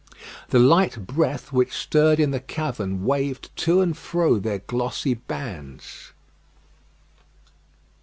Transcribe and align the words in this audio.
The 0.49 0.57
light 0.57 1.05
breath 1.05 1.53
which 1.53 1.71
stirred 1.71 2.19
in 2.19 2.31
the 2.31 2.39
cavern 2.39 3.05
waved 3.05 3.55
to 3.57 3.81
and 3.81 3.95
fro 3.95 4.39
their 4.39 4.57
glossy 4.57 5.13
bands. 5.13 6.13